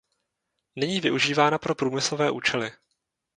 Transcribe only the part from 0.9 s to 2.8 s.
využívána pro průmyslové účely.